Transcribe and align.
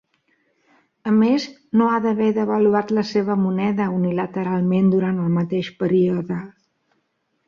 A 1.09 1.11
més, 1.17 1.43
no 1.81 1.89
ha 1.89 1.99
d'haver 2.05 2.29
devaluat 2.37 2.93
la 2.99 3.03
seva 3.09 3.35
moneda 3.41 3.87
unilateralment 3.97 4.87
durant 4.95 5.21
el 5.27 5.37
mateix 5.37 5.71
període. 5.85 6.39